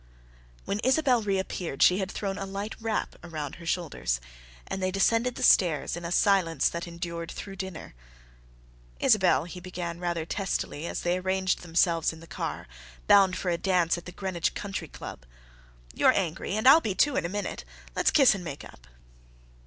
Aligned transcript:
When 0.65 0.79
Isabelle 0.79 1.21
reappeared 1.21 1.83
she 1.83 1.99
had 1.99 2.09
thrown 2.11 2.39
a 2.39 2.47
light 2.47 2.73
wrap 2.81 3.17
about 3.21 3.57
her 3.57 3.67
shoulders, 3.67 4.19
and 4.65 4.81
they 4.81 4.89
descended 4.89 5.35
the 5.35 5.43
stairs 5.43 5.95
in 5.95 6.03
a 6.05 6.11
silence 6.11 6.69
that 6.69 6.87
endured 6.87 7.29
through 7.29 7.57
dinner. 7.57 7.93
"Isabelle," 8.99 9.43
he 9.43 9.59
began 9.59 9.99
rather 9.99 10.25
testily, 10.25 10.87
as 10.87 11.01
they 11.01 11.19
arranged 11.19 11.59
themselves 11.61 12.11
in 12.11 12.19
the 12.19 12.25
car, 12.25 12.67
bound 13.05 13.37
for 13.37 13.51
a 13.51 13.59
dance 13.59 13.95
at 13.95 14.05
the 14.05 14.11
Greenwich 14.11 14.55
Country 14.55 14.87
Club, 14.87 15.23
"you're 15.93 16.11
angry, 16.17 16.55
and 16.57 16.67
I'll 16.67 16.81
be, 16.81 16.95
too, 16.95 17.15
in 17.15 17.23
a 17.23 17.29
minute. 17.29 17.63
Let's 17.95 18.09
kiss 18.09 18.33
and 18.33 18.43
make 18.43 18.65
up." 18.65 18.87